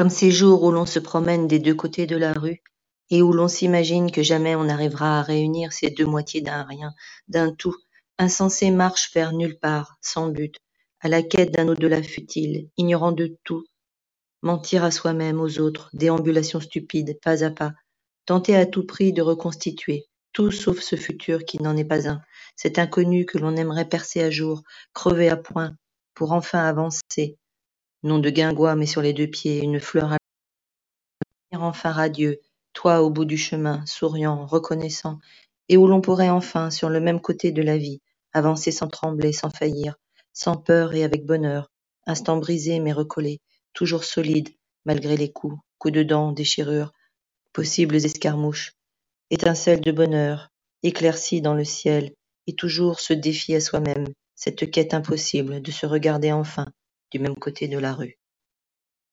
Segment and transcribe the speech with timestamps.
[0.00, 2.62] comme ces jours où l'on se promène des deux côtés de la rue
[3.10, 6.94] et où l'on s'imagine que jamais on n'arrivera à réunir ces deux moitiés d'un rien,
[7.28, 7.76] d'un tout,
[8.16, 10.56] insensé marche vers nulle part, sans but,
[11.00, 13.66] à la quête d'un au-delà futile, ignorant de tout,
[14.40, 17.74] mentir à soi-même, aux autres, déambulation stupide, pas à pas,
[18.24, 22.22] tenter à tout prix de reconstituer, tout sauf ce futur qui n'en est pas un,
[22.56, 24.62] cet inconnu que l'on aimerait percer à jour,
[24.94, 25.76] crever à point,
[26.14, 27.36] pour enfin avancer,
[28.02, 30.16] non de guingois mais sur les deux pieds, une fleur à
[31.52, 32.40] enfin radieux,
[32.72, 35.18] toi au bout du chemin, souriant, reconnaissant,
[35.68, 38.00] et où l'on pourrait enfin, sur le même côté de la vie,
[38.32, 39.96] avancer sans trembler, sans faillir,
[40.32, 41.70] sans peur et avec bonheur,
[42.06, 43.40] instant brisé mais recollé,
[43.72, 44.48] toujours solide,
[44.84, 46.92] malgré les coups, coups de dents, déchirures,
[47.52, 48.72] possibles escarmouches,
[49.30, 50.48] étincelles de bonheur,
[50.82, 52.12] éclaircies dans le ciel,
[52.46, 56.66] et toujours ce défi à soi-même, cette quête impossible de se regarder enfin
[57.10, 58.19] du même côté de la rue.